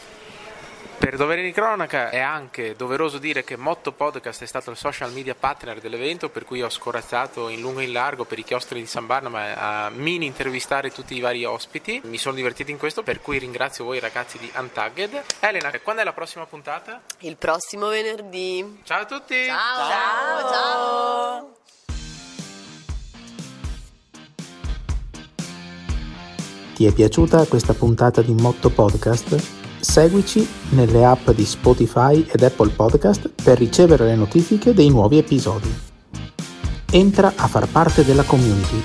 [0.98, 5.12] Per dovere di cronaca è anche doveroso dire che Motto Podcast è stato il social
[5.12, 8.80] media partner dell'evento, per cui ho scorazzato in lungo e in largo per i chiostri
[8.80, 12.02] di San Barnaba a mini intervistare tutti i vari ospiti.
[12.06, 15.24] Mi sono divertito in questo, per cui ringrazio voi ragazzi di Untagged.
[15.41, 17.02] Elena, quando è la prossima puntata?
[17.20, 18.80] Il prossimo venerdì.
[18.84, 19.46] Ciao a tutti!
[19.46, 19.89] Ciao!
[19.89, 20.52] Ciao!
[20.52, 21.54] ciao.
[26.74, 29.62] Ti è piaciuta questa puntata di Motto Podcast?
[29.84, 35.71] Seguici nelle app di Spotify ed Apple Podcast per ricevere le notifiche dei nuovi episodi.
[36.89, 38.81] Entra a far parte della community.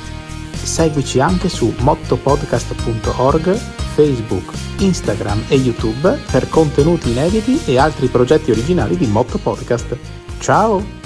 [0.53, 3.55] Seguici anche su mottopodcast.org,
[3.95, 9.97] Facebook, Instagram e YouTube per contenuti inediti e altri progetti originali di Motto Podcast.
[10.41, 10.98] Ciao!